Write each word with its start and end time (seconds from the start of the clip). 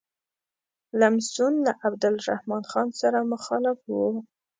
لمسون 0.99 1.53
له 1.65 1.71
عبدالرحمن 1.85 2.63
خان 2.71 2.87
سره 3.01 3.19
مخالف 3.31 3.77
شو. 3.85 4.01